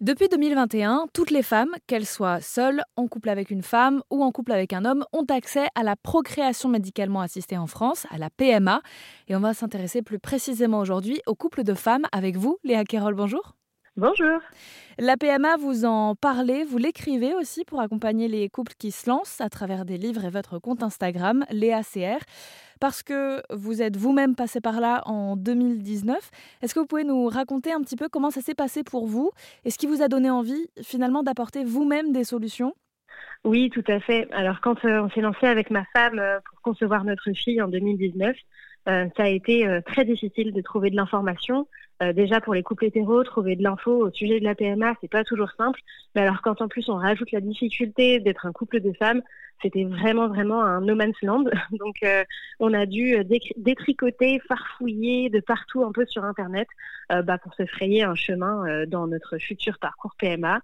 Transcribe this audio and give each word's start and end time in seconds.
Depuis 0.00 0.30
2021, 0.30 1.08
toutes 1.12 1.30
les 1.30 1.42
femmes, 1.42 1.76
qu'elles 1.86 2.06
soient 2.06 2.40
seules, 2.40 2.80
en 2.96 3.06
couple 3.06 3.28
avec 3.28 3.50
une 3.50 3.62
femme 3.62 4.02
ou 4.10 4.24
en 4.24 4.32
couple 4.32 4.52
avec 4.52 4.72
un 4.72 4.86
homme, 4.86 5.04
ont 5.12 5.26
accès 5.26 5.66
à 5.74 5.82
la 5.82 5.94
procréation 5.94 6.70
médicalement 6.70 7.20
assistée 7.20 7.58
en 7.58 7.66
France, 7.66 8.06
à 8.10 8.16
la 8.16 8.30
PMA. 8.30 8.80
Et 9.28 9.36
on 9.36 9.40
va 9.40 9.52
s'intéresser 9.52 10.00
plus 10.00 10.18
précisément 10.18 10.78
aujourd'hui 10.78 11.20
au 11.26 11.34
couple 11.34 11.64
de 11.64 11.74
femmes 11.74 12.06
avec 12.12 12.38
vous, 12.38 12.56
Léa 12.64 12.84
Kerol, 12.84 13.14
bonjour. 13.14 13.59
Bonjour. 13.96 14.40
La 14.98 15.16
PMA, 15.16 15.56
vous 15.56 15.84
en 15.84 16.14
parlez, 16.14 16.64
vous 16.64 16.78
l'écrivez 16.78 17.34
aussi 17.34 17.64
pour 17.64 17.80
accompagner 17.80 18.28
les 18.28 18.48
couples 18.48 18.74
qui 18.78 18.92
se 18.92 19.10
lancent 19.10 19.40
à 19.40 19.48
travers 19.48 19.84
des 19.84 19.98
livres 19.98 20.24
et 20.24 20.30
votre 20.30 20.60
compte 20.60 20.84
Instagram, 20.84 21.44
Léa 21.50 21.82
CR, 21.82 22.24
parce 22.80 23.02
que 23.02 23.42
vous 23.50 23.82
êtes 23.82 23.96
vous-même 23.96 24.36
passé 24.36 24.60
par 24.60 24.80
là 24.80 25.02
en 25.06 25.36
2019. 25.36 26.16
Est-ce 26.62 26.72
que 26.72 26.80
vous 26.80 26.86
pouvez 26.86 27.04
nous 27.04 27.26
raconter 27.26 27.72
un 27.72 27.80
petit 27.80 27.96
peu 27.96 28.08
comment 28.08 28.30
ça 28.30 28.40
s'est 28.40 28.54
passé 28.54 28.84
pour 28.84 29.06
vous? 29.06 29.32
Et 29.64 29.70
ce 29.70 29.78
qui 29.78 29.86
vous 29.86 30.02
a 30.02 30.08
donné 30.08 30.30
envie 30.30 30.68
finalement 30.82 31.24
d'apporter 31.24 31.64
vous-même 31.64 32.12
des 32.12 32.24
solutions? 32.24 32.74
Oui, 33.42 33.70
tout 33.70 33.84
à 33.88 33.98
fait. 33.98 34.28
Alors 34.30 34.60
quand 34.60 34.84
euh, 34.84 35.02
on 35.02 35.10
s'est 35.10 35.20
lancé 35.20 35.46
avec 35.46 35.70
ma 35.70 35.84
femme 35.92 36.18
euh, 36.18 36.38
pour 36.48 36.60
concevoir 36.62 37.04
notre 37.04 37.32
fille 37.32 37.60
en 37.60 37.68
2019, 37.68 38.36
euh, 38.88 39.06
ça 39.16 39.24
a 39.24 39.28
été 39.28 39.66
euh, 39.66 39.80
très 39.82 40.04
difficile 40.04 40.52
de 40.52 40.60
trouver 40.62 40.90
de 40.90 40.96
l'information. 40.96 41.68
Euh, 42.02 42.12
déjà 42.12 42.40
pour 42.40 42.54
les 42.54 42.62
couples 42.62 42.86
hétéros, 42.86 43.22
trouver 43.24 43.56
de 43.56 43.62
l'info 43.62 44.06
au 44.06 44.10
sujet 44.10 44.40
de 44.40 44.44
la 44.44 44.54
PMA, 44.54 44.94
c'est 45.00 45.10
pas 45.10 45.24
toujours 45.24 45.50
simple. 45.58 45.80
Mais 46.14 46.22
alors 46.22 46.40
quand 46.42 46.62
en 46.62 46.68
plus 46.68 46.88
on 46.88 46.96
rajoute 46.96 47.30
la 47.32 47.40
difficulté 47.40 48.20
d'être 48.20 48.46
un 48.46 48.52
couple 48.52 48.80
de 48.80 48.92
femmes, 48.92 49.22
c'était 49.62 49.84
vraiment 49.84 50.28
vraiment 50.28 50.62
un 50.62 50.80
no 50.80 50.94
man's 50.94 51.20
land. 51.22 51.44
Donc 51.78 51.96
on 52.58 52.72
a 52.72 52.86
dû 52.86 53.16
détricoter, 53.56 54.40
farfouiller 54.48 55.28
de 55.28 55.40
partout 55.40 55.84
un 55.84 55.92
peu 55.92 56.06
sur 56.06 56.24
internet 56.24 56.68
bah, 57.10 57.36
pour 57.36 57.52
se 57.54 57.66
frayer 57.66 58.02
un 58.04 58.14
chemin 58.14 58.86
dans 58.86 59.06
notre 59.06 59.36
futur 59.36 59.78
parcours 59.78 60.14
PMA. 60.18 60.60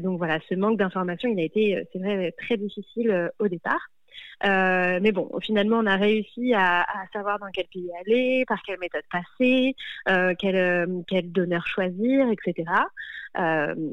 donc 0.00 0.16
voilà, 0.16 0.38
ce 0.48 0.54
manque 0.54 0.78
d'information, 0.78 1.28
il 1.28 1.38
a 1.40 1.42
été, 1.42 1.86
c'est 1.92 1.98
vrai, 1.98 2.32
très 2.38 2.56
difficile 2.56 3.30
au 3.38 3.48
départ. 3.48 3.90
Euh, 4.44 4.98
mais 5.00 5.12
bon, 5.12 5.30
finalement, 5.40 5.78
on 5.78 5.86
a 5.86 5.96
réussi 5.96 6.54
à, 6.54 6.86
savoir 7.12 7.38
dans 7.38 7.50
quel 7.52 7.66
pays 7.66 7.90
aller, 8.00 8.44
par 8.46 8.62
quelle 8.62 8.78
méthode 8.78 9.04
passer, 9.10 9.76
euh, 10.08 10.34
quel, 10.38 10.56
euh, 10.56 11.02
quel, 11.06 11.32
donneur 11.32 11.66
choisir, 11.66 12.28
etc. 12.30 12.70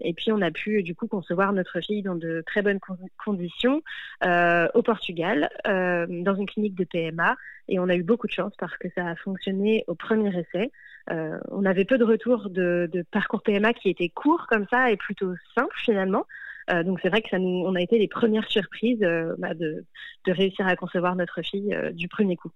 et 0.04 0.14
puis, 0.14 0.32
on 0.32 0.42
a 0.42 0.52
pu 0.52 0.84
du 0.84 0.94
coup 0.94 1.08
concevoir 1.08 1.52
notre 1.54 1.82
fille 1.82 2.04
dans 2.04 2.16
de 2.16 2.44
très 2.46 2.62
bonnes 2.62 2.80
conditions 3.18 3.82
au 4.24 4.82
Portugal, 4.84 5.50
dans 5.66 6.36
une 6.36 6.46
clinique 6.46 6.76
de 6.76 6.84
PMA. 6.84 7.36
Et 7.68 7.80
on 7.80 7.90
a 7.90 7.96
eu 7.96 8.04
beaucoup 8.04 8.28
de 8.28 8.32
chance 8.32 8.54
parce 8.60 8.78
que 8.78 8.88
ça 8.96 9.08
a 9.08 9.16
fonctionné 9.16 9.84
au 9.88 9.96
premier 9.96 10.30
essai. 10.38 10.72
on 11.10 11.66
avait 11.66 11.86
peu 11.86 11.98
de 11.98 12.04
retours 12.04 12.52
de, 12.52 12.88
de 12.92 13.04
parcours 13.12 13.42
PMA 13.42 13.74
qui 13.74 13.90
étaient 13.90 14.10
courts 14.10 14.46
comme 14.48 14.68
ça 14.70 14.92
et 14.92 14.98
plutôt 14.98 15.34
simples 15.56 15.76
finalement. 15.78 16.26
Euh, 16.72 16.84
donc 16.84 17.00
c'est 17.02 17.10
vrai 17.10 17.22
que 17.22 17.30
ça 17.30 17.40
nous, 17.40 17.64
on 17.66 17.76
a 17.76 17.82
été 17.82 17.98
les 17.98 18.08
premières 18.08 18.50
surprises 18.50 19.02
euh, 19.04 19.36
bah, 19.38 19.54
de, 19.54 19.84
réussir 20.28 20.68
à 20.68 20.76
concevoir 20.76 21.16
notre 21.16 21.42
fille 21.42 21.74
euh, 21.74 21.92
du 21.92 22.08
premier 22.08 22.36
coup. 22.36 22.52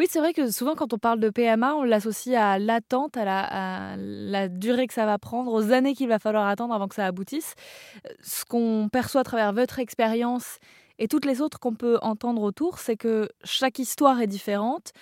Oui, 0.00 0.06
c'est 0.08 0.18
vrai 0.18 0.32
que 0.32 0.50
souvent 0.50 0.74
quand 0.74 0.92
on 0.92 0.98
parle 0.98 1.20
de 1.20 1.30
PMA, 1.30 1.76
on 1.76 1.84
l'associe 1.84 2.36
à 2.36 2.58
l'attente, 2.58 3.16
à 3.16 3.94
la, 3.96 4.48
durée 4.48 4.88
que 4.88 4.94
ça 4.94 5.06
va 5.06 5.18
prendre, 5.18 5.52
aux 5.52 5.70
années 5.70 5.94
qu'il 5.94 6.08
va 6.08 6.18
falloir 6.18 6.48
attendre 6.48 6.74
avant 6.74 6.88
que 6.88 6.96
ça 6.96 7.06
aboutisse. 7.06 7.54
Ce 8.20 8.44
qu'on 8.44 8.88
perçoit 8.90 9.20
à 9.20 9.24
travers 9.24 9.52
votre 9.52 9.78
expérience 9.78 10.58
et 10.98 11.06
toutes 11.06 11.24
les 11.24 11.40
autres 11.40 11.60
qu'on 11.60 11.76
peut 11.76 11.98
entendre 12.02 12.42
autour, 12.42 12.78
c'est 12.78 12.96
que 12.96 13.28
chaque 13.44 13.78
histoire 13.78 14.20
est 14.20 14.26
différente, 14.26 14.92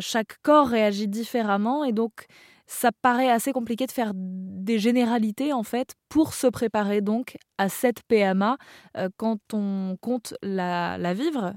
chaque 0.00 0.38
corps 0.42 0.68
réagit 0.68 1.06
différemment 1.06 1.84
et 1.84 1.92
donc 1.92 2.26
ça 2.66 2.90
paraît 3.02 3.30
assez 3.30 3.52
compliqué 3.52 3.86
de 3.86 3.92
faire 3.92 4.12
des 4.14 4.78
généralités 4.78 5.52
en 5.52 5.62
fait 5.62 5.94
pour 6.08 6.34
se 6.34 6.46
préparer 6.46 7.00
donc 7.00 7.36
à 7.58 7.68
cette 7.68 8.02
PMA 8.08 8.56
euh, 8.96 9.08
quand 9.16 9.38
on 9.52 9.96
compte 10.00 10.34
la, 10.42 11.14
vivre. 11.14 11.52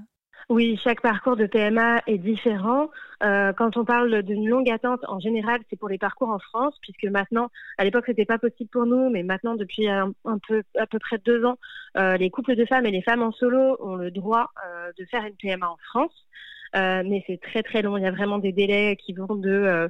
Oui, 0.49 0.79
chaque 0.83 1.01
parcours 1.01 1.35
de 1.35 1.47
PMA 1.47 2.01
est 2.05 2.19
différent. 2.19 2.89
Euh, 3.23 3.51
quand 3.53 3.77
on 3.77 3.85
parle 3.85 4.21
d'une 4.21 4.47
longue 4.47 4.69
attente, 4.69 4.99
en 5.07 5.19
général, 5.19 5.59
c'est 5.69 5.79
pour 5.79 5.89
les 5.89 5.97
parcours 5.97 6.29
en 6.29 6.37
France, 6.37 6.77
puisque 6.81 7.05
maintenant, 7.05 7.49
à 7.79 7.83
l'époque, 7.83 8.03
c'était 8.05 8.25
pas 8.25 8.37
possible 8.37 8.69
pour 8.69 8.85
nous, 8.85 9.09
mais 9.09 9.23
maintenant, 9.23 9.55
depuis 9.55 9.87
un, 9.87 10.13
peu, 10.47 10.61
à 10.77 10.85
peu 10.85 10.99
près 10.99 11.17
deux 11.17 11.43
ans, 11.45 11.57
euh, 11.97 12.17
les 12.17 12.29
couples 12.29 12.55
de 12.55 12.65
femmes 12.65 12.85
et 12.85 12.91
les 12.91 13.01
femmes 13.01 13.23
en 13.23 13.31
solo 13.31 13.77
ont 13.79 13.95
le 13.95 14.11
droit 14.11 14.51
de 14.99 15.05
faire 15.05 15.25
une 15.25 15.35
PMA 15.35 15.67
en 15.67 15.77
France. 15.77 16.27
mais 16.75 17.23
c'est 17.25 17.41
très 17.41 17.63
très 17.63 17.81
long. 17.81 17.97
Il 17.97 18.03
y 18.03 18.07
a 18.07 18.11
vraiment 18.11 18.37
des 18.37 18.51
délais 18.51 18.97
qui 18.97 19.13
vont 19.13 19.35
de 19.35 19.89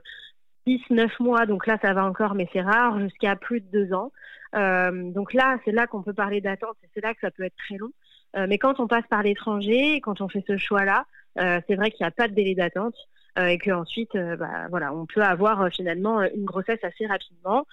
6, 0.68 0.82
9 0.90 1.20
mois, 1.20 1.46
donc 1.46 1.68
là 1.68 1.78
ça 1.82 1.94
va 1.94 2.06
encore, 2.06 2.36
mais 2.36 2.48
c'est 2.54 2.62
rare, 2.62 3.00
jusqu'à 3.00 3.36
plus 3.36 3.62
de 3.62 3.68
2 3.72 3.94
ans. 3.94 4.12
Euh, 4.56 5.12
donc 5.12 5.34
là, 5.34 5.58
c'est 5.66 5.72
là 5.72 5.88
qu'on 5.88 6.02
peut 6.02 6.14
parler 6.14 6.42
d'attente, 6.42 6.78
c'est 6.94 7.04
là 7.04 7.14
que 7.14 7.20
ça 7.22 7.32
peut 7.32 7.44
être 7.44 7.58
très 7.58 7.78
long. 7.78 7.92
Euh, 8.36 8.48
mais 8.48 8.58
quand 8.58 8.80
on 8.80 8.88
passe 8.88 9.06
par 9.10 9.24
l'étranger, 9.24 10.02
quand 10.02 10.22
on 10.22 10.30
fait 10.30 10.44
ce 10.48 10.58
choix-là, 10.58 11.06
euh, 11.40 11.60
c'est 11.68 11.76
vrai 11.76 11.92
qu'il 11.92 12.04
n'y 12.04 12.08
a 12.08 12.12
pas 12.12 12.28
de 12.28 12.34
délai 12.34 12.56
d'attente 12.56 12.96
et 13.38 13.58
qu'ensuite, 13.58 14.16
bah, 14.16 14.68
voilà, 14.70 14.94
on 14.94 15.06
peut 15.06 15.22
avoir 15.22 15.68
finalement 15.68 16.22
une 16.22 16.46
grossesse 16.46 16.82
assez 16.84 17.06
rapidement. 17.06 17.68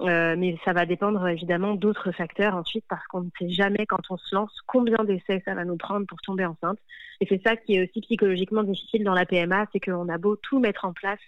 Euh, 0.00 0.36
mais 0.38 0.56
ça 0.64 0.72
va 0.72 0.86
dépendre 0.86 1.26
évidemment 1.26 1.74
d'autres 1.74 2.12
facteurs 2.12 2.54
ensuite 2.54 2.84
parce 2.88 3.04
qu'on 3.08 3.22
ne 3.22 3.30
sait 3.36 3.48
jamais 3.48 3.84
quand 3.84 4.00
on 4.10 4.16
se 4.16 4.32
lance 4.34 4.52
combien 4.66 5.02
d'essais 5.02 5.42
ça 5.44 5.54
va 5.54 5.64
nous 5.64 5.76
prendre 5.76 6.06
pour 6.06 6.20
tomber 6.20 6.44
enceinte. 6.44 6.78
Et 7.20 7.26
c'est 7.28 7.42
ça 7.44 7.56
qui 7.56 7.74
est 7.74 7.88
aussi 7.88 8.00
psychologiquement 8.02 8.62
difficile 8.62 9.02
dans 9.02 9.14
la 9.14 9.26
PMA, 9.26 9.66
c'est 9.72 9.80
qu'on 9.80 10.08
a 10.08 10.18
beau 10.18 10.36
tout 10.36 10.60
mettre 10.60 10.84
en 10.84 10.92
place, 10.92 11.18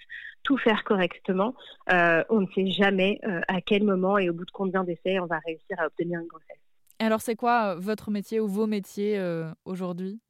tout 0.45 0.57
faire 0.57 0.85
correctement, 0.85 1.55
euh, 1.93 2.23
on 2.29 2.43
ne 2.43 2.47
sait 2.55 2.69
jamais 2.69 3.19
euh, 3.25 3.41
à 3.49 3.61
quel 3.61 3.83
moment 3.83 4.19
et 4.19 4.31
au 4.31 4.35
bout 4.35 4.45
de 4.45 4.53
combien 4.53 4.85
d'essais 4.85 5.19
on 5.19 5.27
va 5.27 5.41
réussir 5.45 5.77
à 5.79 5.87
obtenir 5.87 6.21
une 6.21 6.29
grossesse. 6.29 6.57
Alors 7.01 7.21
c'est 7.21 7.37
quoi 7.37 7.75
votre 7.75 8.11
métier 8.11 8.39
ou 8.39 8.47
vos 8.47 8.67
métiers 8.67 9.21
aujourd'hui? 9.65 10.21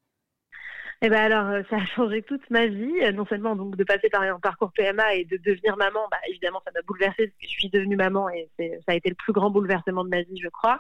Eh 1.03 1.09
ben 1.09 1.33
alors, 1.33 1.47
euh, 1.47 1.63
ça 1.71 1.77
a 1.77 1.85
changé 1.87 2.23
toute 2.23 2.49
ma 2.51 2.67
vie. 2.67 3.01
Euh, 3.03 3.13
non 3.13 3.25
seulement 3.25 3.57
donc 3.57 3.77
de 3.77 3.85
passer 3.85 4.11
par 4.11 4.21
un 4.23 4.39
parcours 4.39 4.71
PMA 4.73 5.15
et 5.15 5.25
de 5.25 5.39
devenir 5.39 5.77
maman, 5.77 6.01
bah, 6.11 6.19
évidemment, 6.29 6.61
ça 6.65 6.71
m'a 6.75 6.83
bouleversée 6.83 7.29
parce 7.29 7.39
que 7.41 7.47
je 7.47 7.53
suis 7.53 7.71
devenue 7.71 7.97
maman 7.97 8.29
et 8.29 8.49
ça 8.59 8.93
a 8.93 8.95
été 8.95 9.09
le 9.09 9.15
plus 9.15 9.33
grand 9.33 9.51
bouleversement 9.51 10.05
de 10.05 10.11
ma 10.11 10.23
vie, 10.23 10.39
je 10.39 10.49
crois. 10.49 10.79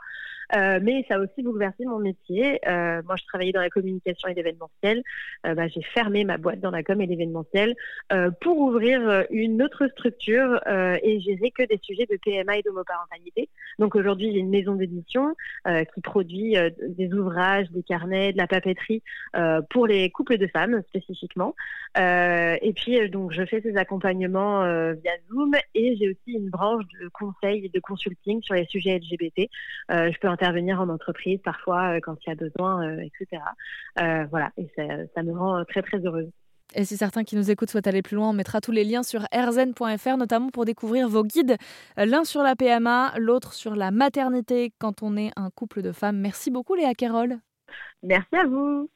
Euh, 0.54 0.80
mais 0.82 1.04
ça 1.08 1.16
a 1.16 1.18
aussi 1.18 1.42
bouleversé 1.42 1.84
mon 1.84 1.98
métier. 1.98 2.58
Euh, 2.66 3.02
moi, 3.04 3.16
je 3.16 3.24
travaillais 3.26 3.52
dans 3.52 3.60
la 3.60 3.70
communication 3.70 4.28
et 4.28 4.34
l'événementiel. 4.34 5.02
Euh, 5.46 5.54
bah, 5.54 5.68
j'ai 5.68 5.82
fermé 5.82 6.24
ma 6.24 6.38
boîte 6.38 6.60
dans 6.60 6.70
la 6.70 6.82
com 6.82 7.00
et 7.00 7.06
l'événementiel 7.06 7.74
pour 8.40 8.58
ouvrir 8.58 9.24
une 9.30 9.62
autre 9.62 9.86
structure 9.88 10.60
et 10.66 11.20
gérer 11.20 11.50
que 11.50 11.62
des 11.62 11.78
sujets 11.82 12.06
de 12.06 12.16
PMA 12.24 12.58
et 12.58 12.62
d'homoparentalité. 12.62 13.48
Donc 13.78 13.94
aujourd'hui, 13.94 14.32
j'ai 14.32 14.38
une 14.38 14.50
maison 14.50 14.74
d'édition 14.74 15.34
qui 15.66 16.00
produit 16.00 16.56
des 16.88 17.12
ouvrages, 17.12 17.70
des 17.70 17.82
carnets, 17.82 18.32
de 18.32 18.38
la 18.38 18.46
papeterie 18.46 19.02
pour 19.70 19.86
les 19.86 20.10
couples 20.10 20.38
de 20.38 20.46
femmes 20.46 20.82
spécifiquement. 20.88 21.54
et 21.96 22.72
puis, 22.74 23.08
donc, 23.10 23.32
je 23.32 23.44
fais 23.44 23.60
ces 23.60 23.76
accompagnements 23.76 24.62
via 24.94 25.12
Zoom 25.28 25.54
et 25.74 25.96
j'ai 25.96 26.10
aussi 26.10 26.32
une 26.38 26.50
branche 26.50 26.84
de 27.00 27.08
conseil 27.08 27.66
et 27.66 27.68
de 27.68 27.80
consulting 27.80 28.42
sur 28.42 28.54
les 28.54 28.66
sujets 28.66 28.98
LGBT. 28.98 29.48
je 29.88 30.18
peux 30.18 30.28
intervenir 30.40 30.80
en 30.80 30.88
entreprise 30.88 31.40
parfois 31.44 31.96
euh, 31.96 32.00
quand 32.02 32.16
il 32.24 32.30
y 32.30 32.32
a 32.32 32.34
besoin, 32.34 32.86
euh, 32.86 33.00
etc. 33.00 33.42
Euh, 34.00 34.24
voilà, 34.30 34.50
et 34.56 34.68
ça, 34.76 35.22
me 35.22 35.32
rend 35.32 35.64
très 35.64 35.82
très 35.82 35.98
heureuse. 35.98 36.30
Et 36.74 36.84
si 36.84 36.96
certains 36.96 37.24
qui 37.24 37.34
nous 37.34 37.50
écoutent 37.50 37.70
souhaitent 37.70 37.88
aller 37.88 38.02
plus 38.02 38.14
loin, 38.14 38.30
on 38.30 38.32
mettra 38.32 38.60
tous 38.60 38.70
les 38.70 38.84
liens 38.84 39.02
sur 39.02 39.22
rzn.fr, 39.34 40.16
notamment 40.16 40.50
pour 40.50 40.64
découvrir 40.64 41.08
vos 41.08 41.24
guides, 41.24 41.56
l'un 41.96 42.22
sur 42.22 42.42
la 42.42 42.54
PMA, 42.54 43.12
l'autre 43.18 43.54
sur 43.54 43.74
la 43.74 43.90
maternité 43.90 44.72
quand 44.78 45.02
on 45.02 45.16
est 45.16 45.32
un 45.34 45.50
couple 45.50 45.82
de 45.82 45.90
femmes. 45.90 46.18
Merci 46.18 46.50
beaucoup 46.50 46.76
Léa 46.76 46.94
Carole. 46.94 47.38
Merci 48.04 48.36
à 48.36 48.46
vous. 48.46 48.88